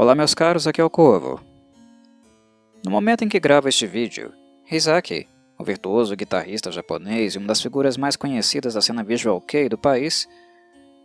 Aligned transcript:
Olá 0.00 0.14
meus 0.14 0.32
caros, 0.32 0.66
aqui 0.66 0.80
é 0.80 0.84
o 0.84 0.88
Corvo. 0.88 1.38
No 2.82 2.90
momento 2.90 3.22
em 3.22 3.28
que 3.28 3.38
gravo 3.38 3.68
este 3.68 3.86
vídeo, 3.86 4.32
Hisaki, 4.64 5.28
o 5.58 5.62
virtuoso 5.62 6.16
guitarrista 6.16 6.72
japonês 6.72 7.34
e 7.34 7.38
uma 7.38 7.48
das 7.48 7.60
figuras 7.60 7.98
mais 7.98 8.16
conhecidas 8.16 8.72
da 8.72 8.80
cena 8.80 9.04
visual 9.04 9.42
kei 9.42 9.68
do 9.68 9.76
país, 9.76 10.26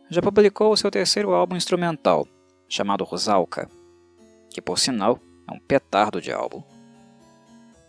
já 0.09 0.21
publicou 0.21 0.71
o 0.71 0.77
seu 0.77 0.89
terceiro 0.89 1.33
álbum 1.33 1.57
instrumental, 1.57 2.25
chamado 2.69 3.03
Rosalka, 3.03 3.69
que 4.49 4.61
por 4.61 4.79
sinal 4.79 5.19
é 5.45 5.53
um 5.53 5.59
petardo 5.59 6.21
de 6.21 6.31
álbum. 6.31 6.63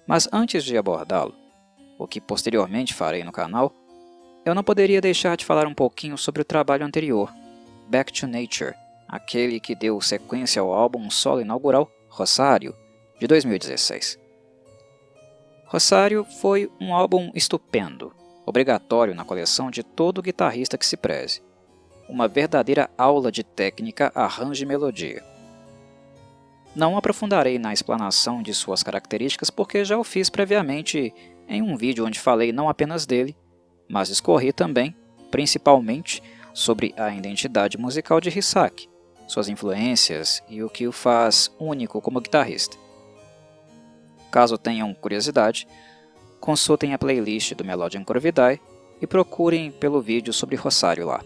Mas 0.08 0.28
antes 0.32 0.64
de 0.64 0.76
abordá-lo, 0.76 1.36
o 1.96 2.08
que 2.08 2.20
posteriormente 2.20 2.92
farei 2.92 3.22
no 3.22 3.30
canal, 3.30 3.72
eu 4.44 4.56
não 4.56 4.64
poderia 4.64 5.00
deixar 5.00 5.36
de 5.36 5.44
falar 5.44 5.68
um 5.68 5.74
pouquinho 5.74 6.18
sobre 6.18 6.42
o 6.42 6.44
trabalho 6.44 6.84
anterior, 6.84 7.32
Back 7.88 8.12
to 8.12 8.26
Nature, 8.26 8.74
aquele 9.08 9.60
que 9.60 9.74
deu 9.74 10.00
sequência 10.00 10.60
ao 10.60 10.72
álbum 10.72 11.10
solo 11.10 11.40
inaugural 11.40 11.90
Rosário, 12.08 12.74
de 13.18 13.26
2016. 13.26 14.18
Rosário 15.66 16.24
foi 16.40 16.70
um 16.80 16.94
álbum 16.94 17.30
estupendo, 17.34 18.14
obrigatório 18.46 19.14
na 19.14 19.24
coleção 19.24 19.70
de 19.70 19.82
todo 19.82 20.22
guitarrista 20.22 20.78
que 20.78 20.86
se 20.86 20.96
preze. 20.96 21.42
Uma 22.08 22.28
verdadeira 22.28 22.88
aula 22.96 23.32
de 23.32 23.42
técnica, 23.42 24.12
arranjo 24.14 24.62
e 24.62 24.66
melodia. 24.66 25.24
Não 26.74 26.96
aprofundarei 26.96 27.58
na 27.58 27.72
explanação 27.72 28.42
de 28.42 28.54
suas 28.54 28.82
características 28.82 29.50
porque 29.50 29.84
já 29.84 29.98
o 29.98 30.04
fiz 30.04 30.30
previamente 30.30 31.12
em 31.48 31.62
um 31.62 31.76
vídeo 31.76 32.06
onde 32.06 32.20
falei 32.20 32.52
não 32.52 32.68
apenas 32.68 33.06
dele, 33.06 33.36
mas 33.88 34.08
discorri 34.08 34.52
também, 34.52 34.94
principalmente, 35.30 36.22
sobre 36.52 36.94
a 36.96 37.10
identidade 37.14 37.76
musical 37.76 38.20
de 38.20 38.28
Hisaki, 38.28 38.88
suas 39.26 39.48
influências 39.48 40.42
e 40.48 40.62
o 40.62 40.70
que 40.70 40.86
o 40.86 40.92
faz 40.92 41.50
único 41.58 42.00
como 42.00 42.20
guitarrista. 42.20 42.76
Caso 44.30 44.58
tenham 44.58 44.92
curiosidade, 44.94 45.66
consultem 46.40 46.94
a 46.94 46.98
playlist 46.98 47.54
do 47.54 47.64
Melodium 47.64 48.04
Corvidae 48.04 48.60
e 49.00 49.06
procurem 49.06 49.70
pelo 49.70 50.00
vídeo 50.00 50.32
sobre 50.32 50.56
Rosário 50.56 51.06
lá. 51.06 51.22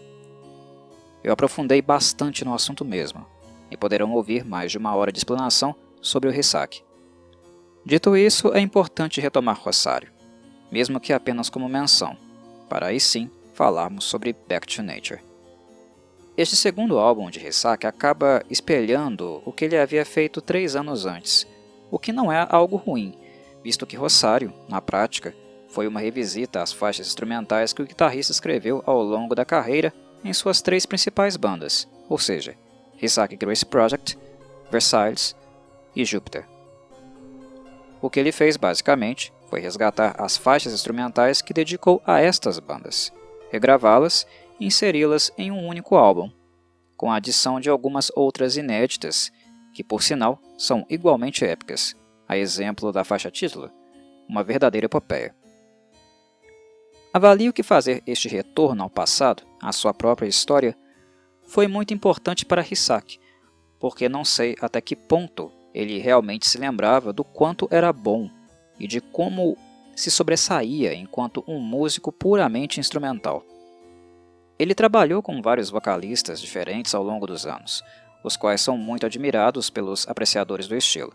Eu 1.23 1.31
aprofundei 1.31 1.81
bastante 1.81 2.43
no 2.43 2.53
assunto 2.53 2.83
mesmo, 2.83 3.25
e 3.71 3.77
poderão 3.77 4.11
ouvir 4.11 4.43
mais 4.43 4.71
de 4.71 4.77
uma 4.77 4.93
hora 4.93 5.11
de 5.11 5.17
explanação 5.17 5.73
sobre 6.01 6.29
o 6.29 6.35
Hisaki. 6.37 6.83
Dito 7.85 8.17
isso, 8.17 8.53
é 8.53 8.59
importante 8.59 9.21
retomar 9.21 9.57
Rosário, 9.57 10.11
mesmo 10.69 10.99
que 10.99 11.13
apenas 11.13 11.49
como 11.49 11.69
menção, 11.69 12.17
para 12.69 12.87
aí 12.87 12.99
sim 12.99 13.31
falarmos 13.53 14.03
sobre 14.03 14.35
Back 14.47 14.67
to 14.67 14.83
Nature. 14.83 15.30
Este 16.37 16.55
segundo 16.55 16.97
álbum 16.97 17.29
de 17.29 17.45
Hisaki 17.45 17.85
acaba 17.85 18.41
espelhando 18.49 19.41
o 19.45 19.51
que 19.51 19.65
ele 19.65 19.77
havia 19.77 20.05
feito 20.05 20.41
três 20.41 20.75
anos 20.77 21.05
antes, 21.05 21.45
o 21.91 21.99
que 21.99 22.13
não 22.13 22.31
é 22.31 22.47
algo 22.49 22.77
ruim, 22.77 23.13
visto 23.61 23.85
que 23.85 23.97
Rosário, 23.97 24.53
na 24.69 24.81
prática, 24.81 25.35
foi 25.67 25.87
uma 25.87 25.99
revisita 25.99 26.61
às 26.61 26.71
faixas 26.71 27.07
instrumentais 27.07 27.73
que 27.73 27.81
o 27.81 27.85
guitarrista 27.85 28.31
escreveu 28.31 28.81
ao 28.85 29.03
longo 29.03 29.35
da 29.35 29.43
carreira 29.43 29.93
em 30.23 30.33
suas 30.33 30.61
três 30.61 30.85
principais 30.85 31.35
bandas, 31.35 31.87
ou 32.07 32.17
seja, 32.17 32.55
Hisaki 33.01 33.35
Grace 33.35 33.65
Project, 33.65 34.17
Versailles 34.71 35.35
e 35.93 36.05
Jupiter. 36.05 36.47
O 38.01 38.09
que 38.09 38.19
ele 38.19 38.31
fez 38.31 38.55
basicamente 38.55 39.33
foi 39.49 39.59
resgatar 39.59 40.15
as 40.17 40.37
faixas 40.37 40.73
instrumentais 40.73 41.41
que 41.41 41.53
dedicou 41.53 42.01
a 42.05 42.21
estas 42.21 42.57
bandas, 42.57 43.11
regravá-las 43.51 44.25
inseri-las 44.61 45.33
em 45.37 45.51
um 45.51 45.67
único 45.67 45.95
álbum, 45.95 46.31
com 46.95 47.11
a 47.11 47.15
adição 47.15 47.59
de 47.59 47.69
algumas 47.69 48.11
outras 48.15 48.55
inéditas, 48.55 49.31
que 49.73 49.83
por 49.83 50.03
sinal 50.03 50.39
são 50.57 50.85
igualmente 50.87 51.43
épicas, 51.43 51.95
a 52.27 52.37
exemplo 52.37 52.91
da 52.91 53.03
faixa 53.03 53.31
título, 53.31 53.71
uma 54.29 54.43
verdadeira 54.43 54.85
epopeia. 54.85 55.35
Avalio 57.11 57.51
que 57.51 57.63
fazer 57.63 58.03
este 58.05 58.29
retorno 58.29 58.83
ao 58.83 58.89
passado, 58.89 59.43
à 59.61 59.71
sua 59.71 59.93
própria 59.93 60.27
história, 60.27 60.77
foi 61.43 61.67
muito 61.67 61.93
importante 61.93 62.45
para 62.45 62.61
Hisaki, 62.61 63.19
porque 63.79 64.07
não 64.07 64.23
sei 64.23 64.55
até 64.61 64.79
que 64.79 64.95
ponto 64.95 65.51
ele 65.73 65.97
realmente 65.97 66.47
se 66.47 66.57
lembrava 66.57 67.11
do 67.11 67.23
quanto 67.23 67.67
era 67.71 67.91
bom 67.91 68.29
e 68.79 68.87
de 68.87 69.01
como 69.01 69.57
se 69.95 70.11
sobressaía 70.11 70.93
enquanto 70.93 71.43
um 71.47 71.59
músico 71.59 72.11
puramente 72.11 72.79
instrumental. 72.79 73.43
Ele 74.61 74.75
trabalhou 74.75 75.23
com 75.23 75.41
vários 75.41 75.71
vocalistas 75.71 76.39
diferentes 76.39 76.93
ao 76.93 77.01
longo 77.01 77.25
dos 77.25 77.47
anos, 77.47 77.83
os 78.23 78.37
quais 78.37 78.61
são 78.61 78.77
muito 78.77 79.07
admirados 79.07 79.71
pelos 79.71 80.07
apreciadores 80.07 80.67
do 80.67 80.75
estilo. 80.75 81.11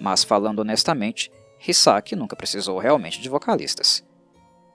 Mas 0.00 0.24
falando 0.24 0.60
honestamente, 0.60 1.30
Hisaki 1.60 2.16
nunca 2.16 2.34
precisou 2.34 2.78
realmente 2.78 3.20
de 3.20 3.28
vocalistas. 3.28 4.02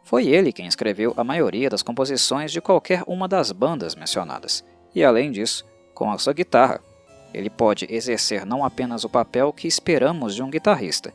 Foi 0.04 0.28
ele 0.28 0.54
quem 0.54 0.68
escreveu 0.68 1.16
a 1.18 1.24
maioria 1.24 1.68
das 1.68 1.82
composições 1.82 2.52
de 2.52 2.62
qualquer 2.62 3.02
uma 3.08 3.28
das 3.28 3.52
bandas 3.52 3.96
mencionadas, 3.96 4.64
e 4.94 5.04
além 5.04 5.32
disso, 5.32 5.66
com 5.96 6.12
a 6.12 6.18
sua 6.20 6.34
guitarra, 6.34 6.80
ele 7.34 7.50
pode 7.50 7.88
exercer 7.90 8.46
não 8.46 8.64
apenas 8.64 9.04
o 9.04 9.10
papel 9.10 9.52
que 9.52 9.68
esperamos 9.68 10.36
de 10.36 10.44
um 10.44 10.52
guitarrista, 10.52 11.12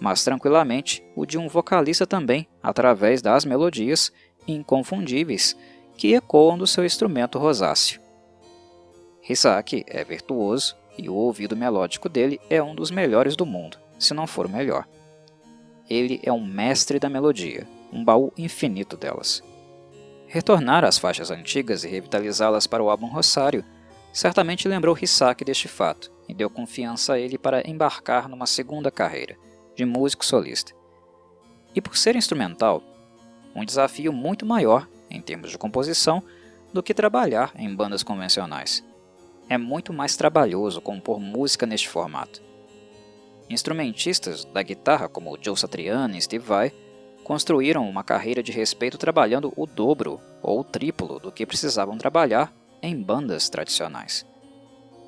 mas 0.00 0.22
tranquilamente 0.22 1.02
o 1.16 1.26
de 1.26 1.36
um 1.36 1.48
vocalista 1.48 2.06
também, 2.06 2.46
através 2.62 3.20
das 3.20 3.44
melodias 3.44 4.12
inconfundíveis 4.46 5.56
que 5.96 6.14
ecoam 6.14 6.58
do 6.58 6.66
seu 6.66 6.84
instrumento 6.84 7.38
rosáceo. 7.38 8.00
Hisaki 9.28 9.84
é 9.86 10.02
virtuoso 10.02 10.76
e 10.98 11.08
o 11.08 11.14
ouvido 11.14 11.56
melódico 11.56 12.08
dele 12.08 12.40
é 12.50 12.62
um 12.62 12.74
dos 12.74 12.90
melhores 12.90 13.36
do 13.36 13.46
mundo, 13.46 13.78
se 13.98 14.12
não 14.12 14.26
for 14.26 14.46
o 14.46 14.50
melhor. 14.50 14.86
Ele 15.88 16.20
é 16.22 16.32
um 16.32 16.44
mestre 16.44 16.98
da 16.98 17.08
melodia, 17.08 17.66
um 17.92 18.04
baú 18.04 18.32
infinito 18.36 18.96
delas. 18.96 19.42
Retornar 20.26 20.84
às 20.84 20.98
faixas 20.98 21.30
antigas 21.30 21.84
e 21.84 21.88
revitalizá-las 21.88 22.66
para 22.66 22.82
o 22.82 22.90
álbum 22.90 23.06
Rosário 23.06 23.64
certamente 24.12 24.68
lembrou 24.68 24.96
Hisaki 25.00 25.44
deste 25.44 25.68
fato 25.68 26.10
e 26.28 26.34
deu 26.34 26.48
confiança 26.48 27.14
a 27.14 27.18
ele 27.18 27.36
para 27.36 27.68
embarcar 27.68 28.28
numa 28.28 28.46
segunda 28.46 28.90
carreira, 28.90 29.36
de 29.74 29.84
músico 29.84 30.24
solista. 30.24 30.72
E 31.74 31.80
por 31.80 31.96
ser 31.96 32.16
instrumental, 32.16 32.82
um 33.54 33.64
desafio 33.64 34.12
muito 34.12 34.46
maior, 34.46 34.88
em 35.12 35.20
termos 35.20 35.50
de 35.50 35.58
composição, 35.58 36.22
do 36.72 36.82
que 36.82 36.94
trabalhar 36.94 37.52
em 37.54 37.72
bandas 37.74 38.02
convencionais. 38.02 38.84
É 39.48 39.58
muito 39.58 39.92
mais 39.92 40.16
trabalhoso 40.16 40.80
compor 40.80 41.20
música 41.20 41.66
neste 41.66 41.88
formato. 41.88 42.42
Instrumentistas 43.50 44.44
da 44.46 44.62
guitarra 44.62 45.08
como 45.08 45.36
Joe 45.40 45.56
Satriani 45.56 46.16
e 46.16 46.22
Steve 46.22 46.44
Vai 46.44 46.72
construíram 47.22 47.88
uma 47.88 48.02
carreira 48.02 48.42
de 48.42 48.50
respeito 48.50 48.96
trabalhando 48.96 49.52
o 49.56 49.66
dobro 49.66 50.20
ou 50.42 50.60
o 50.60 50.64
triplo 50.64 51.18
do 51.20 51.30
que 51.30 51.46
precisavam 51.46 51.98
trabalhar 51.98 52.52
em 52.80 53.00
bandas 53.00 53.48
tradicionais. 53.48 54.26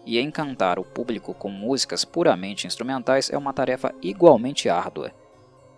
E 0.07 0.21
encantar 0.21 0.79
o 0.79 0.85
público 0.85 1.33
com 1.33 1.49
músicas 1.49 2.05
puramente 2.05 2.67
instrumentais 2.67 3.31
é 3.31 3.39
uma 3.39 3.55
tarefa 3.55 3.95
igualmente 4.03 4.69
árdua. 4.69 5.11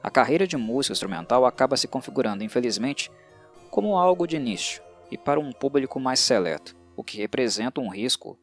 A 0.03 0.11
carreira 0.11 0.47
de 0.47 0.57
músico 0.57 0.93
instrumental 0.93 1.47
acaba 1.47 1.77
se 1.77 1.87
configurando, 1.87 2.43
infelizmente, 2.43 3.11
como 3.77 3.99
algo 3.99 4.27
de 4.27 4.39
nicho 4.39 4.81
e 5.11 5.19
para 5.19 5.39
um 5.39 5.53
público 5.53 6.01
mais 6.01 6.19
seleto, 6.19 6.75
o 6.97 7.05
que 7.05 7.19
representa 7.19 7.79
um 7.79 7.91
risco, 7.91 8.39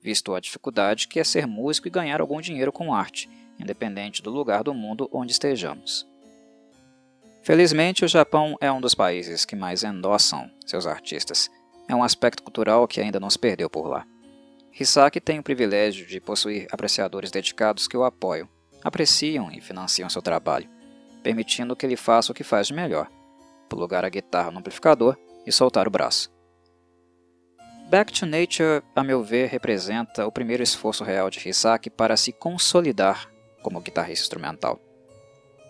visto 0.00 0.34
a 0.34 0.40
dificuldade 0.40 1.08
que 1.08 1.20
é 1.20 1.24
ser 1.24 1.46
músico 1.46 1.86
e 1.86 1.90
ganhar 1.90 2.22
algum 2.22 2.40
dinheiro 2.40 2.72
com 2.72 2.94
arte, 2.94 3.28
independente 3.60 4.22
do 4.22 4.30
lugar 4.30 4.64
do 4.64 4.72
mundo 4.72 5.06
onde 5.12 5.32
estejamos. 5.32 6.08
Felizmente, 7.42 8.02
o 8.02 8.08
Japão 8.08 8.56
é 8.62 8.72
um 8.72 8.80
dos 8.80 8.94
países 8.94 9.44
que 9.44 9.54
mais 9.54 9.84
endossam 9.84 10.50
seus 10.64 10.86
artistas. 10.86 11.50
É 11.86 11.94
um 11.94 12.02
aspecto 12.02 12.42
cultural 12.42 12.88
que 12.88 12.98
ainda 12.98 13.20
não 13.20 13.28
se 13.28 13.38
perdeu 13.38 13.68
por 13.68 13.86
lá. 13.88 14.06
Hisaki 14.72 15.20
tem 15.20 15.38
o 15.38 15.42
privilégio 15.42 16.06
de 16.06 16.18
possuir 16.18 16.66
apreciadores 16.72 17.30
dedicados 17.30 17.86
que 17.86 17.96
o 17.96 18.04
apoiam, 18.04 18.48
apreciam 18.82 19.52
e 19.52 19.60
financiam 19.60 20.08
seu 20.08 20.22
trabalho, 20.22 20.66
permitindo 21.22 21.76
que 21.76 21.84
ele 21.84 21.94
faça 21.94 22.32
o 22.32 22.34
que 22.34 22.42
faz 22.42 22.68
de 22.68 22.72
melhor, 22.72 23.10
plugar 23.68 24.04
a 24.04 24.08
guitarra 24.08 24.50
no 24.50 24.58
amplificador 24.58 25.16
e 25.46 25.52
soltar 25.52 25.86
o 25.86 25.90
braço. 25.90 26.30
Back 27.88 28.12
to 28.12 28.26
Nature, 28.26 28.82
a 28.94 29.02
meu 29.02 29.22
ver, 29.22 29.48
representa 29.48 30.26
o 30.26 30.32
primeiro 30.32 30.62
esforço 30.62 31.04
real 31.04 31.30
de 31.30 31.48
Hisaki 31.48 31.88
para 31.88 32.18
se 32.18 32.32
consolidar 32.32 33.30
como 33.62 33.80
guitarrista 33.80 34.24
instrumental. 34.24 34.78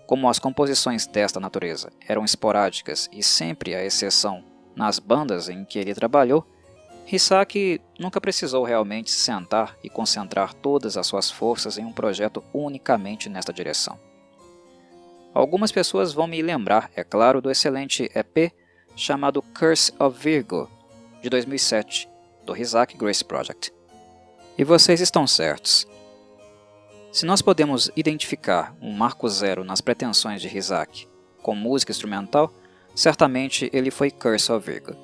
Como 0.05 0.29
as 0.29 0.39
composições 0.39 1.07
desta 1.07 1.39
natureza 1.39 1.93
eram 2.09 2.25
esporádicas 2.25 3.09
e 3.13 3.23
sempre 3.23 3.75
a 3.75 3.85
exceção 3.85 4.43
nas 4.75 4.99
bandas 4.99 5.49
em 5.49 5.65
que 5.65 5.79
ele 5.79 5.95
trabalhou, 5.95 6.45
Hisaki 7.11 7.81
nunca 7.99 8.21
precisou 8.21 8.65
realmente 8.65 9.11
se 9.11 9.21
sentar 9.21 9.77
e 9.83 9.89
concentrar 9.89 10.53
todas 10.55 10.97
as 10.97 11.07
suas 11.07 11.31
forças 11.31 11.79
em 11.79 11.85
um 11.85 11.93
projeto 11.93 12.43
unicamente 12.53 13.29
nesta 13.29 13.53
direção. 13.53 13.99
Algumas 15.39 15.71
pessoas 15.71 16.13
vão 16.13 16.27
me 16.27 16.43
lembrar, 16.43 16.91
é 16.97 17.05
claro, 17.05 17.41
do 17.41 17.49
excelente 17.49 18.11
EP 18.13 18.53
chamado 18.97 19.41
Curse 19.41 19.93
of 19.97 20.19
Virgo, 20.19 20.69
de 21.23 21.31
2007, 21.31 22.09
do 22.45 22.57
Hisaki 22.57 22.97
Grace 22.97 23.25
Project. 23.25 23.73
E 24.59 24.65
vocês 24.65 25.01
estão 25.01 25.29
certos. 25.29 25.87
Se 27.13 27.25
nós 27.25 27.41
podemos 27.41 27.89
identificar 27.95 28.77
um 28.83 28.91
marco 28.91 29.29
zero 29.29 29.63
nas 29.63 29.81
pretensões 29.81 30.43
de 30.43 30.49
Rizak 30.49 31.07
com 31.41 31.55
música 31.55 31.93
instrumental, 31.93 32.53
certamente 32.93 33.71
ele 33.73 33.93
foi 33.93 34.11
Curse 34.11 34.51
of 34.51 34.69
Virgo. 34.69 34.97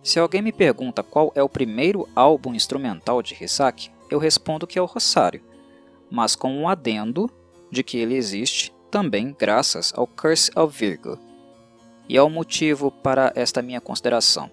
Se 0.00 0.20
alguém 0.20 0.42
me 0.42 0.52
pergunta 0.52 1.02
qual 1.02 1.32
é 1.34 1.42
o 1.42 1.48
primeiro 1.48 2.08
álbum 2.14 2.54
instrumental 2.54 3.20
de 3.20 3.34
Rizak, 3.34 3.90
eu 4.12 4.20
respondo 4.20 4.64
que 4.64 4.78
é 4.78 4.82
o 4.82 4.86
Rosário, 4.86 5.42
mas 6.08 6.36
com 6.36 6.56
um 6.56 6.68
adendo 6.68 7.28
de 7.68 7.82
que 7.82 7.98
ele 7.98 8.14
existe 8.14 8.72
também 8.90 9.34
graças 9.38 9.92
ao 9.96 10.06
Curse 10.06 10.50
of 10.56 10.76
Virgo. 10.76 11.18
E 12.08 12.18
há 12.18 12.24
um 12.24 12.30
motivo 12.30 12.90
para 12.90 13.32
esta 13.36 13.62
minha 13.62 13.80
consideração. 13.80 14.50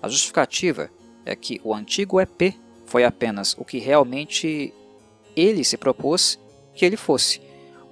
A 0.00 0.08
justificativa 0.08 0.90
é 1.24 1.36
que 1.36 1.60
o 1.62 1.74
antigo 1.74 2.20
EP 2.20 2.54
foi 2.86 3.04
apenas 3.04 3.54
o 3.58 3.64
que 3.64 3.78
realmente 3.78 4.72
ele 5.36 5.62
se 5.64 5.76
propôs 5.76 6.38
que 6.74 6.84
ele 6.84 6.96
fosse, 6.96 7.40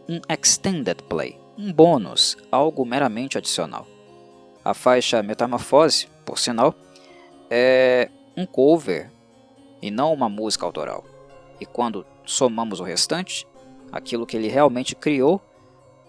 um 0.09 0.21
extended 0.29 1.03
play, 1.05 1.39
um 1.59 1.73
bônus, 1.73 2.37
algo 2.51 2.85
meramente 2.85 3.37
adicional. 3.37 3.87
A 4.65 4.73
faixa 4.73 5.23
Metamorfose, 5.23 6.07
por 6.25 6.39
sinal, 6.39 6.75
é 7.51 8.11
um 8.37 8.47
cover 8.47 9.11
e 9.83 9.91
não 9.91 10.13
uma 10.13 10.29
música 10.29 10.65
autoral. 10.65 11.05
E 11.61 11.67
quando 11.67 12.07
somamos 12.25 12.81
o 12.81 12.85
restante, 12.85 13.47
aquilo 13.95 14.27
que 14.27 14.37
ele 14.37 14.49
realmente 14.49 14.97
criou, 14.97 15.41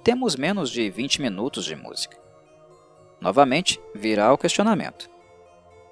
temos 0.03 0.35
menos 0.35 0.71
de 0.71 0.89
20 0.89 1.21
minutos 1.21 1.65
de 1.65 1.75
música. 1.75 2.17
Novamente, 3.21 3.79
virá 3.93 4.33
o 4.33 4.37
questionamento. 4.37 5.07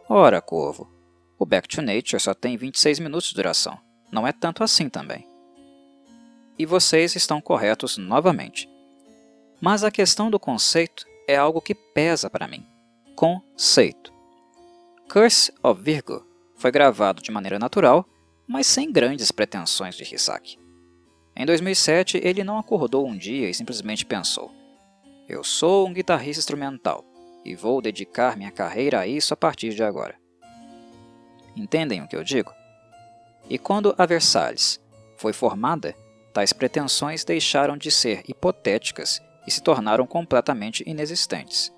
Ora, 0.10 0.42
Corvo, 0.42 0.92
o 1.38 1.45
Back 1.45 1.68
to 1.68 1.81
Nature 1.81 2.19
só 2.19 2.34
tem 2.34 2.57
26 2.57 3.00
minutos 3.00 3.30
de 3.30 3.36
duração. 3.36 3.78
Não 4.12 4.25
é 4.28 4.31
tanto 4.31 4.63
assim 4.63 4.90
também. 4.90 5.28
E 6.57 6.66
vocês 6.66 7.16
estão 7.16 7.40
corretos 7.40 7.98
novamente. 7.98 8.68
Mas 9.62 9.84
a 9.84 9.92
questão 9.92 10.31
do 10.31 10.39
conceito 10.39 11.06
é 11.28 11.36
algo 11.36 11.62
que 11.62 11.75
pesa 11.75 12.30
para 12.30 12.48
mim. 12.48 12.66
Conceito. 13.16 14.12
Curse 15.12 15.54
of 15.62 15.81
Virgo 15.81 16.25
foi 16.56 16.72
gravado 16.72 17.22
de 17.22 17.31
maneira 17.31 17.60
natural, 17.60 18.07
mas 18.48 18.66
sem 18.66 18.92
grandes 18.92 19.31
pretensões 19.31 19.96
de 19.96 20.04
Hisaki. 20.04 20.62
Em 21.36 21.46
2007, 21.46 22.22
ele 22.24 22.44
não 22.44 22.60
acordou 22.60 23.08
um 23.08 23.18
dia 23.18 23.50
e 23.50 23.54
simplesmente 23.54 24.06
pensou: 24.06 24.52
Eu 25.28 25.44
sou 25.44 25.88
um 25.88 25.94
guitarrista 25.94 26.40
instrumental 26.40 27.04
e 27.44 27.56
vou 27.56 27.82
dedicar 27.82 28.38
minha 28.38 28.52
carreira 28.52 29.00
a 29.00 29.08
isso 29.08 29.34
a 29.34 29.38
partir 29.38 29.74
de 29.74 29.84
agora. 29.84 30.16
Entendem 31.56 32.02
o 32.02 32.08
que 32.08 32.16
eu 32.16 32.24
digo? 32.24 32.52
E 33.50 33.58
quando 33.58 33.94
a 33.98 34.06
Versalhes 34.06 34.80
foi 35.18 35.34
formada, 35.34 35.96
tais 36.34 36.54
pretensões 36.54 37.24
deixaram 37.24 37.78
de 37.78 37.92
ser 37.92 38.24
hipotéticas 38.28 39.22
e 39.46 39.52
se 39.52 39.62
tornaram 39.62 40.08
completamente 40.08 40.84
inexistentes. 40.88 41.72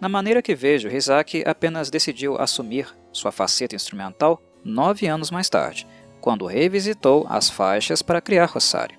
Na 0.00 0.08
maneira 0.08 0.42
que 0.42 0.54
vejo, 0.54 0.88
Rizaki 0.88 1.44
apenas 1.46 1.88
decidiu 1.88 2.36
assumir 2.36 2.92
sua 3.12 3.30
faceta 3.30 3.76
instrumental 3.76 4.42
nove 4.64 5.06
anos 5.06 5.30
mais 5.30 5.48
tarde, 5.48 5.86
quando 6.22 6.46
revisitou 6.46 7.26
as 7.28 7.50
faixas 7.50 8.00
para 8.00 8.20
criar 8.20 8.46
Rosário. 8.46 8.96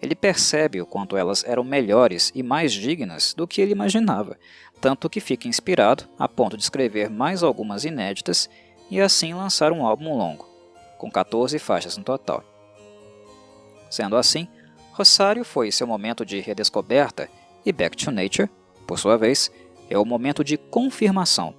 Ele 0.00 0.14
percebe 0.14 0.80
o 0.80 0.86
quanto 0.86 1.16
elas 1.16 1.42
eram 1.44 1.64
melhores 1.64 2.30
e 2.34 2.42
mais 2.42 2.72
dignas 2.72 3.34
do 3.34 3.48
que 3.48 3.60
ele 3.60 3.72
imaginava, 3.72 4.38
tanto 4.80 5.10
que 5.10 5.20
fica 5.20 5.48
inspirado 5.48 6.04
a 6.16 6.28
ponto 6.28 6.56
de 6.56 6.62
escrever 6.62 7.10
mais 7.10 7.42
algumas 7.42 7.84
inéditas 7.84 8.48
e 8.88 9.00
assim 9.00 9.34
lançar 9.34 9.72
um 9.72 9.84
álbum 9.84 10.16
longo, 10.16 10.46
com 10.96 11.10
14 11.10 11.58
faixas 11.58 11.96
no 11.96 12.04
total. 12.04 12.44
Sendo 13.90 14.16
assim, 14.16 14.46
Rosário 14.92 15.44
foi 15.44 15.72
seu 15.72 15.86
momento 15.86 16.24
de 16.24 16.38
redescoberta 16.38 17.28
e 17.64 17.72
Back 17.72 17.96
to 17.96 18.12
Nature, 18.12 18.48
por 18.86 19.00
sua 19.00 19.18
vez, 19.18 19.50
é 19.90 19.98
o 19.98 20.04
momento 20.04 20.44
de 20.44 20.56
confirmação. 20.56 21.52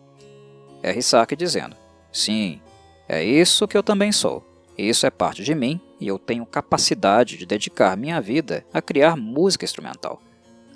É 0.81 0.97
Hisaki 0.97 1.35
dizendo: 1.35 1.75
Sim, 2.11 2.61
é 3.09 3.21
isso 3.21 3.67
que 3.67 3.77
eu 3.77 3.83
também 3.83 4.11
sou. 4.13 4.56
Isso 4.77 5.05
é 5.05 5.09
parte 5.09 5.43
de 5.43 5.55
mim 5.55 5.81
e 5.99 6.07
eu 6.07 6.19
tenho 6.19 6.45
capacidade 6.45 7.37
de 7.37 7.45
dedicar 7.45 7.97
minha 7.97 8.21
vida 8.21 8.65
a 8.71 8.81
criar 8.81 9.15
música 9.15 9.65
instrumental. 9.65 10.21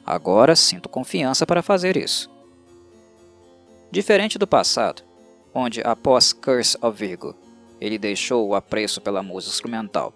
Agora 0.05 0.55
sinto 0.55 0.89
confiança 0.89 1.45
para 1.45 1.61
fazer 1.61 1.95
isso. 1.95 2.29
Diferente 3.91 4.39
do 4.39 4.47
passado, 4.47 5.03
onde 5.53 5.81
após 5.81 6.33
Curse 6.33 6.77
of 6.81 6.97
Virgo, 6.97 7.35
ele 7.79 7.97
deixou 7.97 8.47
o 8.47 8.55
apreço 8.55 9.01
pela 9.01 9.21
música 9.21 9.53
instrumental 9.53 10.13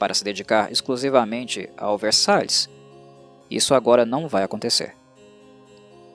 para 0.00 0.14
se 0.14 0.24
dedicar 0.24 0.72
exclusivamente 0.72 1.68
ao 1.76 1.98
Versalhes, 1.98 2.68
isso 3.50 3.74
agora 3.74 4.06
não 4.06 4.26
vai 4.26 4.42
acontecer. 4.42 4.96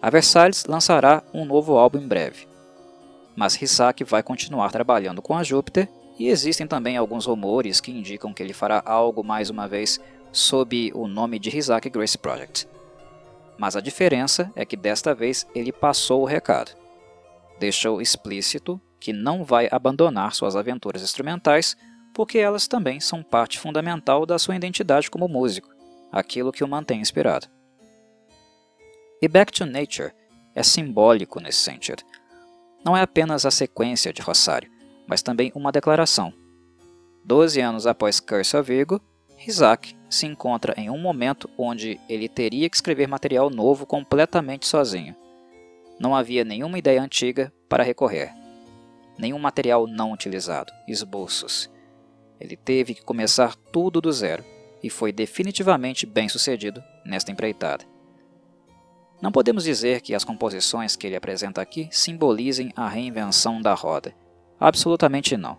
A 0.01 0.09
Versalhes 0.09 0.65
lançará 0.65 1.23
um 1.31 1.45
novo 1.45 1.77
álbum 1.77 1.99
em 1.99 2.07
breve, 2.07 2.47
mas 3.35 3.61
Hisaki 3.61 4.03
vai 4.03 4.23
continuar 4.23 4.71
trabalhando 4.71 5.21
com 5.21 5.35
a 5.35 5.43
Júpiter 5.43 5.87
e 6.17 6.27
existem 6.27 6.65
também 6.65 6.97
alguns 6.97 7.25
rumores 7.25 7.81
que 7.81 7.91
indicam 7.91 8.33
que 8.33 8.41
ele 8.41 8.53
fará 8.53 8.81
algo 8.85 9.23
mais 9.23 9.49
uma 9.49 9.67
vez 9.67 9.99
sob 10.31 10.91
o 10.93 11.07
nome 11.07 11.39
de 11.39 11.55
Hisaki 11.55 11.89
Grace 11.89 12.17
Project. 12.17 12.67
Mas 13.57 13.75
a 13.75 13.81
diferença 13.81 14.51
é 14.55 14.65
que 14.65 14.75
desta 14.75 15.13
vez 15.13 15.45
ele 15.53 15.71
passou 15.71 16.21
o 16.21 16.25
recado. 16.25 16.71
Deixou 17.59 18.01
explícito 18.01 18.79
que 18.99 19.13
não 19.13 19.43
vai 19.43 19.67
abandonar 19.71 20.33
suas 20.33 20.55
aventuras 20.55 21.01
instrumentais, 21.01 21.77
porque 22.13 22.37
elas 22.37 22.67
também 22.67 22.99
são 22.99 23.21
parte 23.21 23.59
fundamental 23.59 24.25
da 24.25 24.39
sua 24.39 24.55
identidade 24.55 25.09
como 25.09 25.27
músico, 25.27 25.69
aquilo 26.11 26.51
que 26.51 26.63
o 26.63 26.67
mantém 26.67 27.01
inspirado. 27.01 27.47
E 29.21 29.27
Back 29.27 29.51
to 29.51 29.65
Nature 29.65 30.11
é 30.53 30.63
simbólico 30.63 31.39
nesse 31.39 31.59
sentido. 31.59 32.03
Não 32.83 32.95
é 32.95 33.01
apenas 33.01 33.45
a 33.45 33.51
sequência 33.51 34.13
de 34.13 34.21
Rosário, 34.21 34.69
mas 35.07 35.21
também 35.21 35.51
uma 35.55 35.71
declaração. 35.71 36.33
Doze 37.23 37.59
anos 37.61 37.87
após 37.87 38.19
Curse 38.19 38.55
of 38.55 38.71
Virgo, 38.71 39.01
Isaac 39.47 39.95
se 40.09 40.25
encontra 40.25 40.73
em 40.77 40.89
um 40.89 40.97
momento 40.97 41.49
onde 41.57 41.99
ele 42.07 42.29
teria 42.29 42.69
que 42.69 42.75
escrever 42.75 43.07
material 43.07 43.49
novo 43.49 43.85
completamente 43.85 44.67
sozinho. 44.67 45.15
Não 45.99 46.15
havia 46.15 46.43
nenhuma 46.43 46.77
ideia 46.77 47.01
antiga 47.01 47.51
para 47.67 47.83
recorrer, 47.83 48.33
nenhum 49.17 49.39
material 49.39 49.87
não 49.87 50.11
utilizado, 50.11 50.71
esboços. 50.87 51.69
Ele 52.39 52.55
teve 52.55 52.93
que 52.93 53.01
começar 53.01 53.55
tudo 53.55 54.01
do 54.01 54.11
zero 54.11 54.43
e 54.83 54.89
foi 54.89 55.11
definitivamente 55.11 56.05
bem 56.05 56.29
sucedido 56.29 56.83
nesta 57.05 57.31
empreitada. 57.31 57.85
Não 59.21 59.31
podemos 59.31 59.63
dizer 59.63 60.01
que 60.01 60.13
as 60.13 60.23
composições 60.23 60.95
que 60.95 61.07
ele 61.07 61.15
apresenta 61.15 61.61
aqui 61.61 61.87
simbolizem 61.91 62.71
a 62.75 62.87
reinvenção 62.87 63.61
da 63.61 63.73
roda. 63.73 64.13
Absolutamente 64.59 65.35
não. 65.35 65.57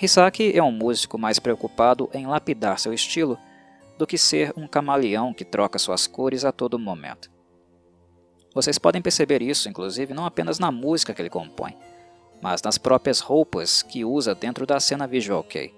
Hisaki 0.00 0.56
é 0.56 0.62
um 0.62 0.72
músico 0.72 1.18
mais 1.18 1.38
preocupado 1.38 2.08
em 2.14 2.26
lapidar 2.26 2.78
seu 2.78 2.92
estilo 2.92 3.38
do 3.98 4.06
que 4.06 4.16
ser 4.16 4.52
um 4.56 4.66
camaleão 4.66 5.34
que 5.34 5.44
troca 5.44 5.78
suas 5.78 6.06
cores 6.06 6.44
a 6.44 6.50
todo 6.50 6.78
momento. 6.78 7.30
Vocês 8.54 8.78
podem 8.78 9.02
perceber 9.02 9.42
isso, 9.42 9.68
inclusive, 9.68 10.14
não 10.14 10.24
apenas 10.24 10.58
na 10.58 10.72
música 10.72 11.12
que 11.12 11.20
ele 11.20 11.30
compõe, 11.30 11.76
mas 12.40 12.62
nas 12.62 12.78
próprias 12.78 13.20
roupas 13.20 13.82
que 13.82 14.04
usa 14.04 14.34
dentro 14.34 14.66
da 14.66 14.80
cena 14.80 15.06
visual 15.06 15.44
kei, 15.44 15.74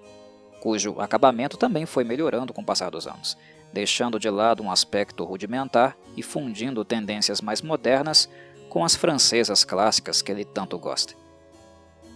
cujo 0.60 1.00
acabamento 1.00 1.56
também 1.56 1.84
foi 1.84 2.04
melhorando 2.04 2.52
com 2.52 2.62
o 2.62 2.64
passar 2.64 2.90
dos 2.90 3.06
anos, 3.06 3.36
deixando 3.72 4.20
de 4.20 4.30
lado 4.30 4.62
um 4.62 4.70
aspecto 4.70 5.24
rudimentar 5.24 5.96
e 6.16 6.22
fundindo 6.22 6.84
tendências 6.84 7.40
mais 7.40 7.60
modernas 7.60 8.28
com 8.68 8.84
as 8.84 8.94
francesas 8.94 9.64
clássicas 9.64 10.22
que 10.22 10.30
ele 10.30 10.44
tanto 10.44 10.78
gosta. 10.78 11.21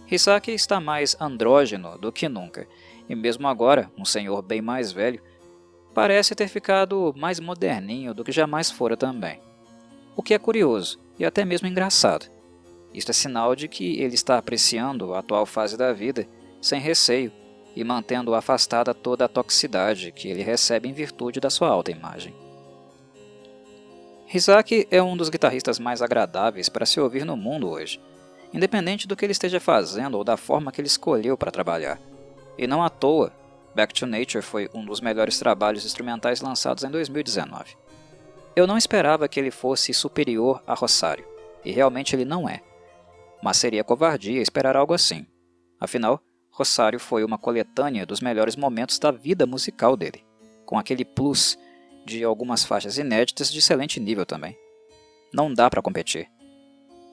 Hisaki 0.09 0.51
está 0.51 0.79
mais 0.79 1.17
andrógeno 1.19 1.97
do 1.97 2.13
que 2.13 2.29
nunca, 2.29 2.65
e 3.09 3.15
mesmo 3.15 3.45
agora, 3.45 3.91
um 3.97 4.05
senhor 4.05 4.41
bem 4.41 4.61
mais 4.61 4.91
velho, 4.91 5.21
parece 5.93 6.33
ter 6.33 6.47
ficado 6.47 7.13
mais 7.17 7.41
moderninho 7.41 8.13
do 8.13 8.23
que 8.23 8.31
jamais 8.31 8.71
fora 8.71 8.95
também. 8.95 9.41
O 10.15 10.23
que 10.23 10.33
é 10.33 10.39
curioso 10.39 10.97
e 11.19 11.25
até 11.25 11.43
mesmo 11.43 11.67
engraçado. 11.67 12.31
Isto 12.93 13.11
é 13.11 13.13
sinal 13.13 13.53
de 13.53 13.67
que 13.67 13.99
ele 13.99 14.15
está 14.15 14.37
apreciando 14.37 15.13
a 15.13 15.19
atual 15.19 15.45
fase 15.45 15.75
da 15.75 15.91
vida 15.91 16.25
sem 16.61 16.79
receio 16.79 17.31
e 17.75 17.83
mantendo 17.83 18.33
afastada 18.33 18.93
toda 18.93 19.25
a 19.25 19.29
toxicidade 19.29 20.11
que 20.13 20.29
ele 20.29 20.41
recebe 20.41 20.87
em 20.87 20.93
virtude 20.93 21.41
da 21.41 21.49
sua 21.49 21.67
alta 21.67 21.91
imagem. 21.91 22.33
Hisaki 24.33 24.87
é 24.89 25.03
um 25.03 25.17
dos 25.17 25.29
guitarristas 25.29 25.79
mais 25.79 26.01
agradáveis 26.01 26.69
para 26.69 26.85
se 26.85 26.99
ouvir 26.99 27.25
no 27.25 27.35
mundo 27.35 27.69
hoje 27.69 27.99
independente 28.53 29.07
do 29.07 29.15
que 29.15 29.25
ele 29.25 29.31
esteja 29.31 29.59
fazendo 29.59 30.15
ou 30.15 30.23
da 30.23 30.37
forma 30.37 30.71
que 30.71 30.79
ele 30.79 30.87
escolheu 30.87 31.37
para 31.37 31.51
trabalhar. 31.51 31.99
E 32.57 32.65
não 32.65 32.83
à 32.83 32.89
toa, 32.89 33.31
Back 33.75 33.93
to 33.93 34.05
Nature 34.05 34.41
foi 34.41 34.69
um 34.73 34.83
dos 34.83 35.01
melhores 35.01 35.37
trabalhos 35.37 35.85
instrumentais 35.85 36.41
lançados 36.41 36.83
em 36.83 36.89
2019. 36.89 37.75
Eu 38.55 38.65
não 38.65 38.77
esperava 38.77 39.27
que 39.27 39.39
ele 39.39 39.51
fosse 39.51 39.93
superior 39.93 40.63
a 40.65 40.73
Rosário, 40.73 41.27
e 41.63 41.71
realmente 41.71 42.15
ele 42.15 42.25
não 42.25 42.49
é. 42.49 42.61
Mas 43.43 43.57
seria 43.57 43.83
covardia 43.83 44.41
esperar 44.41 44.75
algo 44.75 44.93
assim. 44.93 45.27
Afinal, 45.79 46.19
Rosário 46.49 46.99
foi 46.99 47.23
uma 47.23 47.37
coletânea 47.37 48.05
dos 48.05 48.19
melhores 48.19 48.55
momentos 48.55 48.97
da 48.97 49.11
vida 49.11 49.45
musical 49.45 49.95
dele, 49.95 50.25
com 50.65 50.79
aquele 50.79 51.05
plus 51.05 51.55
de 52.03 52.23
algumas 52.23 52.65
faixas 52.65 52.97
inéditas 52.97 53.51
de 53.51 53.59
excelente 53.59 53.99
nível 53.99 54.25
também. 54.25 54.57
Não 55.31 55.53
dá 55.53 55.69
para 55.69 55.83
competir. 55.83 56.27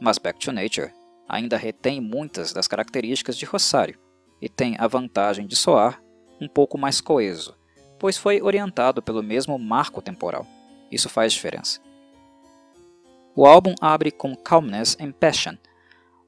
Mas 0.01 0.17
Back 0.17 0.39
to 0.39 0.51
Nature 0.51 0.91
ainda 1.29 1.57
retém 1.57 2.01
muitas 2.01 2.53
das 2.53 2.69
características 2.69 3.37
de 3.37 3.45
Rosário 3.45 3.99
e 4.41 4.49
tem 4.49 4.77
a 4.79 4.87
vantagem 4.87 5.47
de 5.47 5.57
soar 5.57 6.03
um 6.41 6.49
pouco 6.49 6.77
mais 6.77 7.01
coeso, 7.01 7.57
pois 7.99 8.17
foi 8.17 8.43
orientado 8.43 9.03
pelo 9.03 9.23
mesmo 9.23 9.59
marco 9.59 10.03
temporal. 10.03 10.47
Isso 10.91 11.09
faz 11.09 11.33
diferença. 11.33 11.81
O 13.35 13.47
álbum 13.47 13.75
abre 13.81 14.11
com 14.11 14.37
Calmness 14.37 14.97
and 15.01 15.13
Passion, 15.13 15.57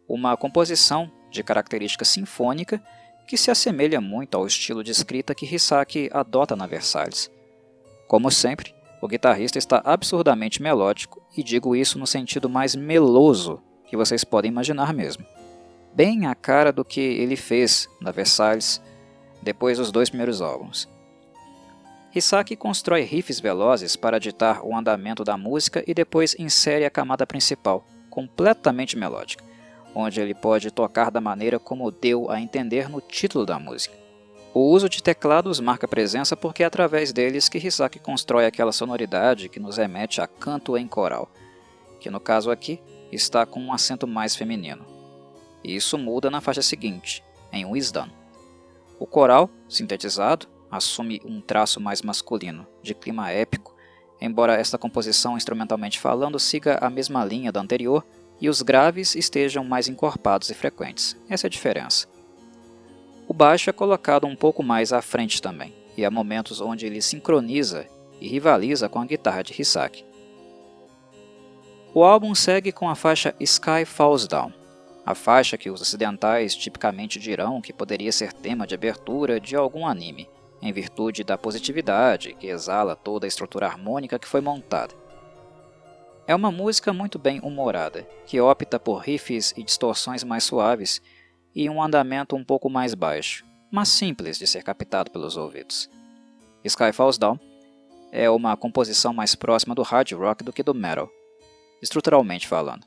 uma 0.08 0.36
composição 0.36 1.10
de 1.30 1.42
característica 1.42 2.04
sinfônica 2.04 2.82
que 3.26 3.36
se 3.36 3.50
assemelha 3.50 4.00
muito 4.00 4.36
ao 4.36 4.46
estilo 4.46 4.82
de 4.82 4.90
escrita 4.90 5.34
que 5.34 5.46
Hisaki 5.46 6.08
adota 6.12 6.56
na 6.56 6.66
Versalhes. 6.66 7.30
Como 8.06 8.30
sempre, 8.30 8.74
o 9.02 9.08
guitarrista 9.08 9.58
está 9.58 9.82
absurdamente 9.84 10.62
melódico 10.62 11.22
e 11.36 11.42
digo 11.42 11.76
isso 11.76 11.98
no 11.98 12.06
sentido 12.06 12.48
mais 12.48 12.74
meloso 12.74 13.62
que 13.86 13.96
vocês 13.96 14.24
podem 14.24 14.50
imaginar 14.50 14.92
mesmo. 14.92 15.24
Bem 15.94 16.26
a 16.26 16.34
cara 16.34 16.72
do 16.72 16.84
que 16.84 17.00
ele 17.00 17.36
fez 17.36 17.88
na 18.00 18.10
Versalhes 18.10 18.82
depois 19.42 19.78
dos 19.78 19.90
dois 19.90 20.10
primeiros 20.10 20.42
álbuns. 20.42 20.88
Hisaki 22.14 22.56
constrói 22.56 23.02
riffs 23.02 23.40
velozes 23.40 23.94
para 23.94 24.18
ditar 24.18 24.64
o 24.64 24.74
andamento 24.74 25.22
da 25.22 25.36
música 25.36 25.84
e 25.86 25.92
depois 25.92 26.34
insere 26.38 26.84
a 26.84 26.90
camada 26.90 27.26
principal, 27.26 27.84
completamente 28.08 28.96
melódica, 28.96 29.44
onde 29.94 30.20
ele 30.20 30.34
pode 30.34 30.70
tocar 30.70 31.10
da 31.10 31.20
maneira 31.20 31.58
como 31.58 31.90
deu 31.90 32.30
a 32.30 32.40
entender 32.40 32.88
no 32.88 33.00
título 33.00 33.44
da 33.44 33.58
música. 33.58 33.94
O 34.54 34.70
uso 34.70 34.88
de 34.88 35.02
teclados 35.02 35.60
marca 35.60 35.86
presença 35.86 36.34
porque 36.34 36.62
é 36.62 36.66
através 36.66 37.12
deles 37.12 37.48
que 37.48 37.58
Hisaki 37.58 37.98
constrói 37.98 38.46
aquela 38.46 38.72
sonoridade 38.72 39.50
que 39.50 39.60
nos 39.60 39.76
remete 39.76 40.22
a 40.22 40.26
canto 40.26 40.78
em 40.78 40.88
coral, 40.88 41.30
que 42.00 42.08
no 42.08 42.18
caso 42.18 42.50
aqui 42.50 42.80
está 43.12 43.46
com 43.46 43.60
um 43.60 43.72
acento 43.72 44.06
mais 44.06 44.34
feminino. 44.34 44.84
E 45.62 45.74
isso 45.74 45.98
muda 45.98 46.30
na 46.30 46.40
faixa 46.40 46.62
seguinte, 46.62 47.22
em 47.52 47.64
Wisdom. 47.64 48.08
O 48.98 49.06
coral, 49.06 49.50
sintetizado, 49.68 50.46
assume 50.70 51.20
um 51.24 51.40
traço 51.40 51.80
mais 51.80 52.02
masculino, 52.02 52.66
de 52.82 52.94
clima 52.94 53.30
épico, 53.30 53.74
embora 54.20 54.54
esta 54.54 54.78
composição 54.78 55.36
instrumentalmente 55.36 56.00
falando 56.00 56.38
siga 56.38 56.78
a 56.80 56.88
mesma 56.88 57.24
linha 57.24 57.52
da 57.52 57.60
anterior 57.60 58.04
e 58.40 58.48
os 58.48 58.62
graves 58.62 59.14
estejam 59.14 59.64
mais 59.64 59.88
encorpados 59.88 60.50
e 60.50 60.54
frequentes. 60.54 61.16
Essa 61.28 61.46
é 61.46 61.48
a 61.48 61.50
diferença. 61.50 62.06
O 63.28 63.34
baixo 63.34 63.68
é 63.68 63.72
colocado 63.72 64.26
um 64.26 64.36
pouco 64.36 64.62
mais 64.62 64.92
à 64.92 65.02
frente 65.02 65.42
também, 65.42 65.74
e 65.96 66.04
há 66.04 66.10
momentos 66.10 66.60
onde 66.60 66.86
ele 66.86 67.02
sincroniza 67.02 67.86
e 68.20 68.28
rivaliza 68.28 68.88
com 68.88 69.00
a 69.00 69.04
guitarra 69.04 69.42
de 69.42 69.60
Hisaki. 69.60 70.04
O 71.96 72.04
álbum 72.04 72.34
segue 72.34 72.72
com 72.72 72.90
a 72.90 72.94
faixa 72.94 73.34
Sky 73.40 73.86
Falls 73.86 74.28
Down, 74.28 74.52
a 75.06 75.14
faixa 75.14 75.56
que 75.56 75.70
os 75.70 75.80
ocidentais 75.80 76.54
tipicamente 76.54 77.18
dirão 77.18 77.62
que 77.62 77.72
poderia 77.72 78.12
ser 78.12 78.34
tema 78.34 78.66
de 78.66 78.74
abertura 78.74 79.40
de 79.40 79.56
algum 79.56 79.86
anime, 79.86 80.28
em 80.60 80.70
virtude 80.74 81.24
da 81.24 81.38
positividade 81.38 82.34
que 82.34 82.48
exala 82.48 82.94
toda 82.94 83.26
a 83.26 83.28
estrutura 83.28 83.66
harmônica 83.66 84.18
que 84.18 84.28
foi 84.28 84.42
montada. 84.42 84.94
É 86.26 86.34
uma 86.34 86.52
música 86.52 86.92
muito 86.92 87.18
bem 87.18 87.40
humorada, 87.40 88.06
que 88.26 88.38
opta 88.42 88.78
por 88.78 88.98
riffs 88.98 89.54
e 89.56 89.62
distorções 89.62 90.22
mais 90.22 90.44
suaves 90.44 91.00
e 91.54 91.66
um 91.70 91.82
andamento 91.82 92.36
um 92.36 92.44
pouco 92.44 92.68
mais 92.68 92.92
baixo, 92.92 93.42
mas 93.70 93.88
simples 93.88 94.38
de 94.38 94.46
ser 94.46 94.62
captado 94.62 95.10
pelos 95.10 95.38
ouvidos. 95.38 95.88
Sky 96.62 96.92
Falls 96.92 97.18
Down 97.18 97.40
é 98.12 98.28
uma 98.28 98.54
composição 98.54 99.14
mais 99.14 99.34
próxima 99.34 99.74
do 99.74 99.80
hard 99.80 100.12
rock 100.12 100.44
do 100.44 100.52
que 100.52 100.62
do 100.62 100.74
metal, 100.74 101.10
estruturalmente 101.82 102.48
falando. 102.48 102.86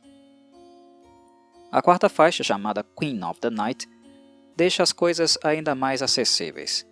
A 1.71 1.81
quarta 1.81 2.09
faixa, 2.09 2.43
chamada 2.43 2.85
Queen 2.97 3.23
of 3.23 3.39
the 3.39 3.49
Night, 3.49 3.87
deixa 4.55 4.83
as 4.83 4.91
coisas 4.91 5.37
ainda 5.43 5.75
mais 5.75 6.01
acessíveis, 6.01 6.85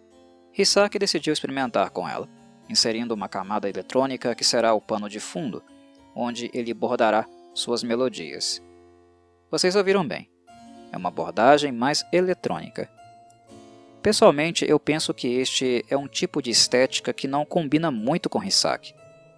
Hisaki 0.58 0.98
decidiu 0.98 1.34
experimentar 1.34 1.92
com 1.92 2.10
ela, 2.10 2.28
inserindo 2.68 3.14
uma 3.14 3.30
camada 3.30 3.70
eletrônica 3.70 4.34
que 4.34 4.44
será 4.44 4.74
o 4.74 4.82
pano 4.82 5.08
de 5.08 5.20
fundo, 5.20 5.64
onde 6.16 6.50
ele 6.52 6.74
bordará 6.74 7.28
suas 7.54 7.84
melodias. 7.84 8.62
Vocês 9.52 9.76
ouviram 9.76 10.06
bem, 10.06 10.28
é 10.92 10.98
uma 10.98 11.10
abordagem 11.10 11.72
mais 11.72 12.04
eletrônica. 12.12 12.90
Pessoalmente, 14.02 14.66
eu 14.68 14.80
penso 14.80 15.14
que 15.14 15.28
este 15.28 15.86
é 15.90 15.96
um 15.98 16.08
tipo 16.08 16.42
de 16.42 16.50
estética 16.50 17.14
que 17.14 17.28
não 17.28 17.46
combina 17.46 17.92
muito 17.92 18.28
com 18.28 18.44
Hisaki, 18.44 18.96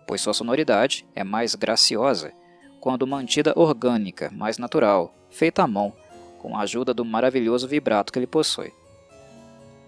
pois 0.07 0.21
sua 0.21 0.33
sonoridade 0.33 1.05
é 1.13 1.23
mais 1.23 1.53
graciosa, 1.53 2.31
quando 2.79 3.07
mantida 3.07 3.53
orgânica, 3.55 4.31
mais 4.31 4.57
natural, 4.57 5.13
feita 5.29 5.63
à 5.63 5.67
mão, 5.67 5.93
com 6.39 6.55
a 6.55 6.61
ajuda 6.61 6.93
do 6.93 7.03
maravilhoso 7.03 7.67
vibrato 7.67 8.11
que 8.11 8.19
ele 8.19 8.27
possui. 8.27 8.73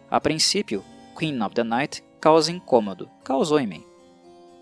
A 0.10 0.20
princípio, 0.20 0.84
Queen 1.18 1.42
of 1.42 1.56
the 1.56 1.64
Night 1.64 2.04
causa 2.20 2.52
incômodo, 2.52 3.10
causou 3.24 3.60
em 3.60 3.68
mim, 3.68 3.84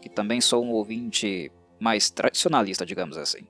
que 0.02 0.10
também 0.10 0.40
sou 0.40 0.64
um 0.64 0.72
ouvinte 0.72 1.52
mais 1.80 2.10
tradicionalista, 2.10 2.86
digamos 2.86 3.18
assim, 3.18 3.42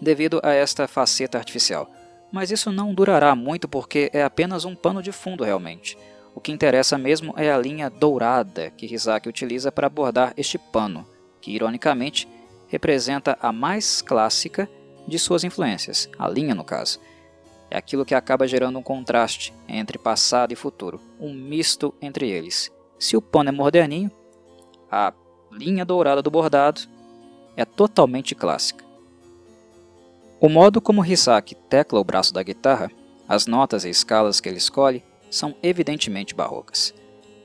devido 0.00 0.40
a 0.42 0.52
esta 0.52 0.86
faceta 0.86 1.38
artificial. 1.38 1.90
Mas 2.30 2.50
isso 2.50 2.72
não 2.72 2.92
durará 2.92 3.34
muito 3.34 3.68
porque 3.68 4.10
é 4.12 4.22
apenas 4.22 4.64
um 4.64 4.74
pano 4.74 5.02
de 5.02 5.12
fundo 5.12 5.44
realmente. 5.44 5.96
O 6.34 6.40
que 6.40 6.50
interessa 6.50 6.98
mesmo 6.98 7.32
é 7.36 7.52
a 7.52 7.58
linha 7.58 7.88
dourada 7.88 8.70
que 8.70 8.86
Rizaki 8.86 9.28
utiliza 9.28 9.70
para 9.70 9.86
abordar 9.86 10.34
este 10.36 10.58
pano, 10.58 11.06
que 11.40 11.52
ironicamente 11.52 12.28
representa 12.74 13.38
a 13.40 13.52
mais 13.52 14.02
clássica 14.02 14.68
de 15.06 15.16
suas 15.16 15.44
influências, 15.44 16.10
a 16.18 16.28
linha 16.28 16.56
no 16.56 16.64
caso, 16.64 16.98
é 17.70 17.78
aquilo 17.78 18.04
que 18.04 18.16
acaba 18.16 18.48
gerando 18.48 18.76
um 18.80 18.82
contraste 18.82 19.54
entre 19.68 19.96
passado 19.96 20.50
e 20.50 20.56
futuro, 20.56 21.00
um 21.20 21.32
misto 21.32 21.94
entre 22.02 22.28
eles. 22.28 22.72
Se 22.98 23.16
o 23.16 23.22
pano 23.22 23.50
é 23.50 23.52
moderninho, 23.52 24.10
a 24.90 25.12
linha 25.52 25.84
dourada 25.84 26.20
do 26.20 26.32
bordado 26.32 26.80
é 27.56 27.64
totalmente 27.64 28.34
clássica. 28.34 28.84
O 30.40 30.48
modo 30.48 30.80
como 30.80 31.04
Hisaki 31.04 31.54
tecla 31.54 32.00
o 32.00 32.04
braço 32.04 32.34
da 32.34 32.42
guitarra, 32.42 32.90
as 33.28 33.46
notas 33.46 33.84
e 33.84 33.88
escalas 33.88 34.40
que 34.40 34.48
ele 34.48 34.58
escolhe, 34.58 35.04
são 35.30 35.54
evidentemente 35.62 36.34
barrocas. 36.34 36.92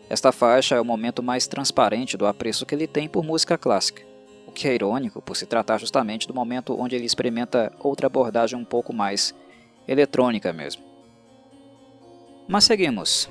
Esta 0.09 0.31
faixa 0.31 0.73
é 0.73 0.81
o 0.81 0.85
momento 0.85 1.21
mais 1.21 1.45
transparente 1.45 2.17
do 2.17 2.25
apreço 2.25 2.65
que 2.65 2.73
ele 2.73 2.87
tem 2.87 3.07
por 3.07 3.23
música 3.23 3.59
clássica, 3.59 4.08
que 4.59 4.67
é 4.67 4.75
irônico 4.75 5.21
por 5.21 5.37
se 5.37 5.45
tratar 5.45 5.77
justamente 5.77 6.27
do 6.27 6.33
momento 6.33 6.77
onde 6.77 6.93
ele 6.93 7.05
experimenta 7.05 7.71
outra 7.79 8.07
abordagem 8.07 8.59
um 8.59 8.65
pouco 8.65 8.91
mais 8.91 9.33
eletrônica 9.87 10.51
mesmo. 10.51 10.83
Mas 12.45 12.65
seguimos. 12.65 13.29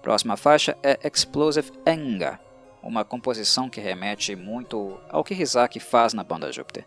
Próxima 0.00 0.34
faixa 0.38 0.78
é 0.82 0.98
Explosive 1.06 1.70
Anger, 1.86 2.40
uma 2.82 3.04
composição 3.04 3.68
que 3.68 3.82
remete 3.82 4.34
muito 4.34 4.98
ao 5.10 5.22
que 5.22 5.34
Rizak 5.34 5.78
faz 5.78 6.14
na 6.14 6.24
banda 6.24 6.50
Júpiter. 6.50 6.86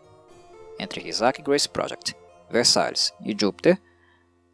Entre 0.76 1.00
Rizak 1.00 1.40
Grace 1.40 1.68
Project, 1.68 2.16
Versailles 2.50 3.14
e 3.24 3.36
Júpiter, 3.40 3.80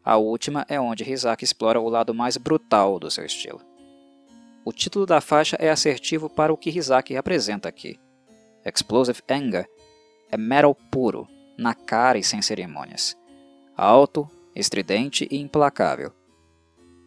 a 0.03 0.15
última 0.17 0.63
é 0.69 0.79
onde 0.79 1.03
Rizak 1.03 1.43
explora 1.43 1.79
o 1.79 1.89
lado 1.89 2.13
mais 2.13 2.37
brutal 2.37 2.99
do 2.99 3.09
seu 3.09 3.25
estilo. 3.25 3.61
O 4.63 4.71
título 4.71 5.07
da 5.07 5.21
faixa 5.21 5.57
é 5.59 5.71
assertivo 5.71 6.29
para 6.29 6.53
o 6.53 6.57
que 6.57 6.69
Rizak 6.69 7.11
representa 7.11 7.67
aqui. 7.67 7.99
Explosive 8.65 9.21
Anger 9.29 9.69
é 10.31 10.37
metal 10.37 10.75
puro, 10.91 11.27
na 11.57 11.73
cara 11.73 12.17
e 12.17 12.23
sem 12.23 12.41
cerimônias 12.41 13.15
alto, 13.77 14.29
estridente 14.55 15.27
e 15.29 15.37
implacável. 15.37 16.11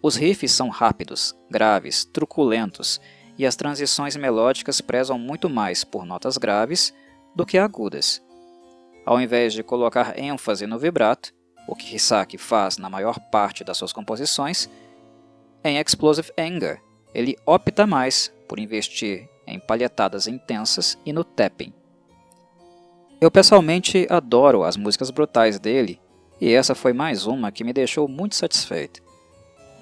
Os 0.02 0.16
riffs 0.16 0.52
são 0.52 0.68
rápidos, 0.68 1.34
graves, 1.50 2.04
truculentos, 2.04 3.00
e 3.36 3.46
as 3.46 3.56
transições 3.56 4.16
melódicas 4.16 4.80
prezam 4.80 5.18
muito 5.18 5.48
mais 5.48 5.84
por 5.84 6.04
notas 6.04 6.36
graves 6.36 6.92
do 7.34 7.46
que 7.46 7.56
agudas. 7.56 8.22
Ao 9.06 9.20
invés 9.20 9.52
de 9.52 9.62
colocar 9.62 10.18
ênfase 10.18 10.66
no 10.66 10.78
vibrato, 10.78 11.32
o 11.66 11.74
que 11.74 11.94
Hisaki 11.94 12.36
faz 12.36 12.78
na 12.78 12.90
maior 12.90 13.18
parte 13.30 13.62
das 13.62 13.76
suas 13.76 13.92
composições, 13.92 14.68
em 15.62 15.78
Explosive 15.78 16.32
Anger 16.38 16.82
ele 17.14 17.36
opta 17.46 17.86
mais 17.86 18.32
por 18.48 18.58
investir 18.58 19.28
em 19.48 19.58
palhetadas 19.58 20.26
intensas 20.26 20.98
e 21.04 21.12
no 21.12 21.24
tapping. 21.24 21.72
Eu 23.20 23.30
pessoalmente 23.30 24.06
adoro 24.08 24.62
as 24.62 24.76
músicas 24.76 25.10
brutais 25.10 25.58
dele 25.58 26.00
e 26.40 26.52
essa 26.52 26.74
foi 26.74 26.92
mais 26.92 27.26
uma 27.26 27.50
que 27.50 27.64
me 27.64 27.72
deixou 27.72 28.06
muito 28.06 28.36
satisfeito. 28.36 29.02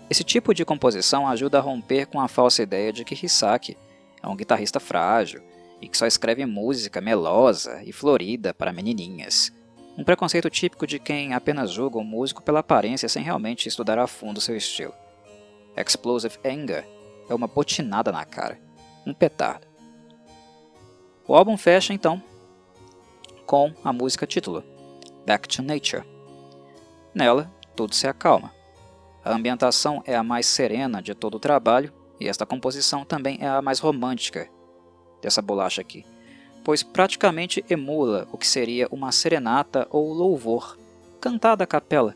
Esse 0.09 0.25
tipo 0.25 0.55
de 0.55 0.65
composição 0.65 1.29
ajuda 1.29 1.59
a 1.59 1.61
romper 1.61 2.07
com 2.07 2.21
a 2.21 2.29
falsa 2.29 2.63
ideia 2.63 2.93
de 2.93 3.05
que 3.05 3.15
Hisaki 3.15 3.77
é 4.23 4.29
um 4.29 4.37
guitarrista 4.37 4.81
frágil 4.81 5.43
e 5.81 5.89
que 5.89 5.99
só 5.99 6.07
escreve 6.07 6.47
música 6.47 7.01
melosa 7.01 7.83
e 7.85 7.93
florida 7.93 8.55
para 8.55 8.73
menininhas. 8.73 9.53
Um 9.99 10.05
preconceito 10.05 10.49
típico 10.49 10.87
de 10.87 10.99
quem 10.99 11.35
apenas 11.35 11.71
julga 11.71 11.99
um 11.99 12.05
músico 12.05 12.43
pela 12.43 12.61
aparência 12.61 13.09
sem 13.09 13.23
realmente 13.23 13.69
estudar 13.69 13.99
a 13.99 14.07
fundo 14.07 14.41
seu 14.41 14.57
estilo. 14.57 14.95
Explosive 15.77 16.39
Anger 16.45 16.87
é 17.29 17.35
uma 17.35 17.47
botinada 17.47 18.13
na 18.13 18.25
cara, 18.25 18.59
um 19.07 19.15
petardo. 19.15 19.67
O 21.27 21.35
álbum 21.35 21.57
fecha 21.57 21.93
então 21.93 22.23
com 23.47 23.73
a 23.85 23.93
música 23.93 24.27
título, 24.27 24.65
Back 25.25 25.49
to 25.49 25.63
Nature. 25.63 26.05
Nela, 27.15 27.51
tudo 27.77 27.95
se 27.95 28.09
acalma. 28.09 28.53
A 29.25 29.35
ambientação 29.35 30.03
é 30.05 30.17
a 30.17 30.23
mais 30.23 30.47
serena 30.47 31.01
de 31.01 31.15
todo 31.15 31.37
o 31.37 31.41
trabalho 31.41 31.93
e 32.19 32.29
esta 32.29 32.45
composição 32.45 33.05
também 33.05 33.39
é 33.41 33.47
a 33.47 33.63
mais 33.63 33.79
romântica 33.79 34.49
dessa 35.23 35.41
bolacha 35.41 35.81
aqui, 35.81 36.05
pois 36.65 36.83
praticamente 36.83 37.65
emula 37.71 38.27
o 38.33 38.39
que 38.39 38.47
seria 38.47 38.89
uma 38.91 39.13
serenata 39.13 39.87
ou 39.91 40.13
louvor, 40.13 40.77
cantada 41.21 41.65
a 41.65 41.67
capela. 41.67 42.15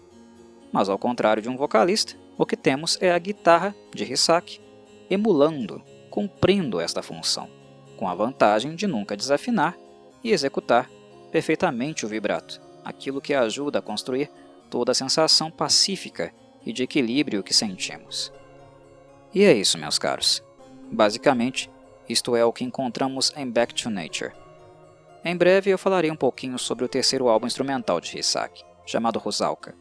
Mas 0.73 0.89
ao 0.89 0.99
contrário 0.99 1.43
de 1.43 1.49
um 1.49 1.57
vocalista, 1.57 2.17
o 2.37 2.47
que 2.47 2.57
temos 2.57 2.99
é 3.01 3.13
a 3.13 3.19
guitarra 3.19 3.75
de 3.95 4.05
Hisaki 4.05 4.61
emulando, 5.09 5.83
cumprindo 6.11 6.81
esta 6.81 7.03
função, 7.03 7.49
com 7.97 8.09
a 8.09 8.15
vantagem 8.15 8.75
de 8.75 8.87
nunca 8.87 9.17
desafinar 9.17 9.77
e 10.23 10.33
executar 10.33 10.91
perfeitamente 11.31 12.05
o 12.05 12.09
vibrato, 12.09 12.61
aquilo 12.85 13.21
que 13.21 13.33
ajuda 13.33 13.79
a 13.79 13.83
construir 13.83 14.31
toda 14.69 14.93
a 14.93 14.95
sensação 14.95 15.51
pacífica 15.51 16.33
e 16.67 16.73
de 16.73 16.83
equilíbrio 16.83 17.43
que 17.43 17.55
sentimos. 17.55 18.33
E 19.33 19.45
é 19.45 19.53
isso, 19.53 19.79
meus 19.79 19.99
caros. 19.99 20.43
Basicamente, 20.91 21.71
isto 22.09 22.35
é 22.35 22.45
o 22.45 22.53
que 22.53 22.65
encontramos 22.65 23.33
em 23.37 23.49
Back 23.49 23.73
to 23.75 23.89
Nature. 23.89 24.33
Em 25.25 25.37
breve 25.37 25.71
eu 25.71 25.79
falarei 25.79 26.11
um 26.11 26.17
pouquinho 26.17 26.59
sobre 26.59 26.85
o 26.85 26.89
terceiro 26.89 27.29
álbum 27.29 27.47
instrumental 27.47 28.01
de 28.01 28.19
Hisaki, 28.19 28.65
chamado 28.85 29.19
Rusalka. 29.19 29.77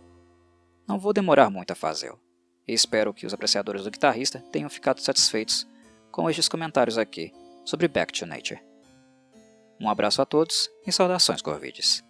Não 0.88 1.00
vou 1.00 1.13
demorar 1.13 1.50
muito 1.50 1.71
a 1.71 1.75
fazê-lo, 1.75 2.19
espero 2.67 3.13
que 3.13 3.25
os 3.25 3.33
apreciadores 3.33 3.83
do 3.83 3.91
guitarrista 3.91 4.43
tenham 4.51 4.69
ficado 4.69 5.00
satisfeitos 5.00 5.67
com 6.12 6.30
estes 6.30 6.48
comentários 6.48 6.98
aqui 6.98 7.32
sobre 7.66 7.88
Back 7.88 8.13
to 8.13 8.25
Nature. 8.25 8.60
Um 9.80 9.89
abraço 9.89 10.22
a 10.22 10.25
todos 10.25 10.70
e 10.86 10.92
saudações 10.92 11.42
Corvides. 11.42 12.09